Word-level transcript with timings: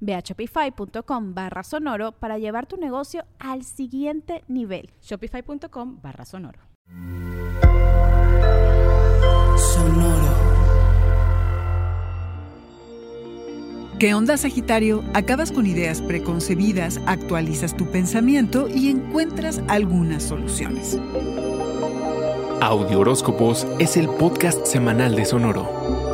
Ve 0.00 0.14
a 0.14 0.20
shopify.com 0.20 1.34
barra 1.34 1.62
sonoro 1.62 2.12
para 2.12 2.38
llevar 2.38 2.66
tu 2.66 2.76
negocio 2.76 3.24
al 3.38 3.64
siguiente 3.64 4.44
nivel. 4.48 4.90
Shopify.com 5.02 6.00
barra 6.02 6.24
sonoro. 6.24 6.60
Sonoro. 9.56 10.48
¿Qué 13.98 14.14
onda 14.14 14.36
Sagitario? 14.36 15.02
Acabas 15.12 15.50
con 15.50 15.66
ideas 15.66 16.00
preconcebidas, 16.02 17.00
actualizas 17.06 17.76
tu 17.76 17.90
pensamiento 17.90 18.68
y 18.68 18.90
encuentras 18.90 19.60
algunas 19.66 20.22
soluciones. 20.22 20.96
Audio 22.60 23.00
Horóscopos 23.00 23.66
es 23.80 23.96
el 23.96 24.08
podcast 24.08 24.66
semanal 24.66 25.16
de 25.16 25.24
Sonoro. 25.24 26.07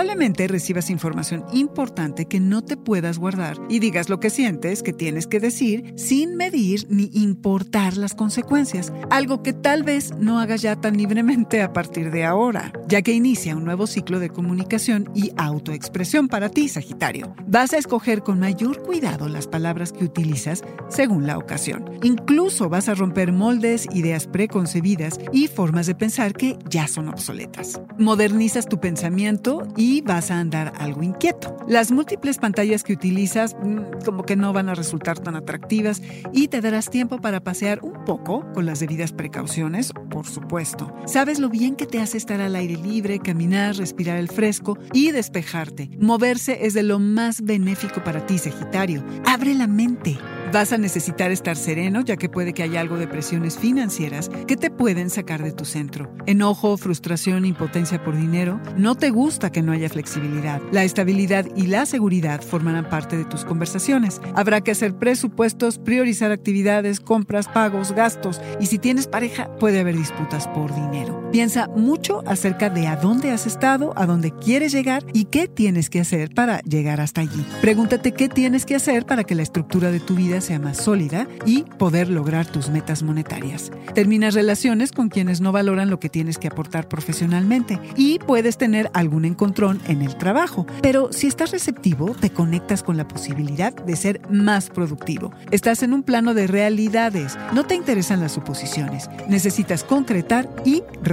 Probablemente 0.00 0.48
recibas 0.48 0.88
información 0.88 1.44
importante 1.52 2.24
que 2.24 2.40
no 2.40 2.62
te 2.62 2.78
puedas 2.78 3.18
guardar 3.18 3.58
y 3.68 3.80
digas 3.80 4.08
lo 4.08 4.18
que 4.18 4.30
sientes 4.30 4.82
que 4.82 4.94
tienes 4.94 5.26
que 5.26 5.40
decir 5.40 5.92
sin 5.98 6.36
medir 6.36 6.86
ni 6.88 7.10
importar 7.12 7.98
las 7.98 8.14
consecuencias, 8.14 8.94
algo 9.10 9.42
que 9.42 9.52
tal 9.52 9.82
vez 9.82 10.14
no 10.16 10.40
hagas 10.40 10.62
ya 10.62 10.74
tan 10.76 10.96
libremente 10.96 11.60
a 11.60 11.74
partir 11.74 12.10
de 12.10 12.24
ahora, 12.24 12.72
ya 12.88 13.02
que 13.02 13.12
inicia 13.12 13.54
un 13.54 13.66
nuevo 13.66 13.86
ciclo 13.86 14.20
de 14.20 14.30
comunicación 14.30 15.10
y 15.14 15.32
autoexpresión 15.36 16.28
para 16.28 16.48
ti, 16.48 16.70
Sagitario. 16.70 17.34
Vas 17.46 17.74
a 17.74 17.76
escoger 17.76 18.22
con 18.22 18.40
mayor 18.40 18.82
cuidado 18.82 19.28
las 19.28 19.48
palabras 19.48 19.92
que 19.92 20.06
utilizas 20.06 20.62
según 20.88 21.26
la 21.26 21.36
ocasión. 21.36 21.84
Incluso 22.02 22.70
vas 22.70 22.88
a 22.88 22.94
romper 22.94 23.32
moldes, 23.32 23.86
ideas 23.92 24.26
preconcebidas 24.26 25.20
y 25.30 25.48
formas 25.48 25.86
de 25.86 25.94
pensar 25.94 26.32
que 26.32 26.56
ya 26.70 26.88
son 26.88 27.10
obsoletas. 27.10 27.82
Modernizas 27.98 28.66
tu 28.66 28.80
pensamiento 28.80 29.68
y 29.76 29.89
vas 30.00 30.30
a 30.30 30.38
andar 30.38 30.72
algo 30.78 31.02
inquieto. 31.02 31.56
Las 31.66 31.90
múltiples 31.90 32.38
pantallas 32.38 32.84
que 32.84 32.92
utilizas 32.92 33.56
mm, 33.60 34.04
como 34.04 34.22
que 34.22 34.36
no 34.36 34.52
van 34.52 34.68
a 34.68 34.74
resultar 34.74 35.18
tan 35.18 35.34
atractivas 35.36 36.00
y 36.32 36.48
te 36.48 36.60
darás 36.60 36.88
tiempo 36.88 37.18
para 37.18 37.40
pasear 37.40 37.80
un 37.82 38.04
poco 38.04 38.46
con 38.52 38.66
las 38.66 38.80
debidas 38.80 39.12
precauciones, 39.12 39.92
por 40.10 40.26
supuesto. 40.26 40.94
Sabes 41.06 41.38
lo 41.38 41.48
bien 41.48 41.74
que 41.74 41.86
te 41.86 42.00
hace 42.00 42.16
estar 42.16 42.40
al 42.40 42.54
aire 42.54 42.76
libre, 42.76 43.18
caminar, 43.18 43.76
respirar 43.76 44.18
el 44.18 44.28
fresco 44.28 44.78
y 44.92 45.10
despejarte. 45.10 45.90
Moverse 45.98 46.66
es 46.66 46.74
de 46.74 46.84
lo 46.84 46.98
más 46.98 47.42
benéfico 47.42 48.04
para 48.04 48.26
ti, 48.26 48.38
Sagitario. 48.38 49.04
Abre 49.26 49.54
la 49.54 49.66
mente. 49.66 50.18
Vas 50.52 50.72
a 50.72 50.78
necesitar 50.78 51.30
estar 51.30 51.56
sereno 51.56 52.00
ya 52.00 52.16
que 52.16 52.28
puede 52.28 52.52
que 52.52 52.64
haya 52.64 52.80
algo 52.80 52.96
de 52.96 53.06
presiones 53.06 53.56
financieras 53.56 54.28
que 54.48 54.56
te 54.56 54.68
pueden 54.68 55.08
sacar 55.08 55.44
de 55.44 55.52
tu 55.52 55.64
centro. 55.64 56.12
Enojo, 56.26 56.76
frustración, 56.76 57.44
impotencia 57.44 58.02
por 58.02 58.16
dinero. 58.16 58.60
No 58.76 58.96
te 58.96 59.10
gusta 59.10 59.52
que 59.52 59.62
no 59.62 59.70
haya 59.70 59.88
flexibilidad. 59.88 60.60
La 60.72 60.82
estabilidad 60.82 61.46
y 61.54 61.68
la 61.68 61.86
seguridad 61.86 62.42
formarán 62.42 62.88
parte 62.88 63.16
de 63.16 63.24
tus 63.24 63.44
conversaciones. 63.44 64.20
Habrá 64.34 64.60
que 64.60 64.72
hacer 64.72 64.94
presupuestos, 64.94 65.78
priorizar 65.78 66.32
actividades, 66.32 66.98
compras, 66.98 67.46
pagos, 67.46 67.92
gastos 67.92 68.40
y 68.58 68.66
si 68.66 68.78
tienes 68.78 69.06
pareja 69.06 69.54
puede 69.58 69.78
haber 69.78 69.96
disputas 69.96 70.48
por 70.48 70.74
dinero. 70.74 71.29
Piensa 71.32 71.68
mucho 71.68 72.24
acerca 72.26 72.70
de 72.70 72.88
a 72.88 72.96
dónde 72.96 73.30
has 73.30 73.46
estado, 73.46 73.92
a 73.94 74.04
dónde 74.04 74.32
quieres 74.32 74.72
llegar 74.72 75.04
y 75.12 75.26
qué 75.26 75.46
tienes 75.46 75.88
que 75.88 76.00
hacer 76.00 76.34
para 76.34 76.60
llegar 76.62 77.00
hasta 77.00 77.20
allí. 77.20 77.46
Pregúntate 77.60 78.12
qué 78.12 78.28
tienes 78.28 78.66
que 78.66 78.74
hacer 78.74 79.06
para 79.06 79.22
que 79.22 79.36
la 79.36 79.42
estructura 79.42 79.92
de 79.92 80.00
tu 80.00 80.16
vida 80.16 80.40
sea 80.40 80.58
más 80.58 80.78
sólida 80.78 81.28
y 81.46 81.62
poder 81.78 82.08
lograr 82.08 82.46
tus 82.46 82.68
metas 82.70 83.04
monetarias. 83.04 83.70
Terminas 83.94 84.34
relaciones 84.34 84.90
con 84.90 85.08
quienes 85.08 85.40
no 85.40 85.52
valoran 85.52 85.88
lo 85.88 86.00
que 86.00 86.08
tienes 86.08 86.36
que 86.36 86.48
aportar 86.48 86.88
profesionalmente 86.88 87.78
y 87.94 88.18
puedes 88.18 88.58
tener 88.58 88.90
algún 88.92 89.24
encontrón 89.24 89.80
en 89.86 90.02
el 90.02 90.16
trabajo, 90.16 90.66
pero 90.82 91.12
si 91.12 91.28
estás 91.28 91.52
receptivo, 91.52 92.12
te 92.14 92.30
conectas 92.30 92.82
con 92.82 92.96
la 92.96 93.06
posibilidad 93.06 93.72
de 93.72 93.94
ser 93.94 94.20
más 94.30 94.68
productivo. 94.68 95.32
Estás 95.52 95.84
en 95.84 95.92
un 95.92 96.02
plano 96.02 96.34
de 96.34 96.48
realidades, 96.48 97.38
no 97.54 97.64
te 97.66 97.76
interesan 97.76 98.20
las 98.20 98.32
suposiciones, 98.32 99.08
necesitas 99.28 99.84
concretar 99.84 100.48
y 100.64 100.82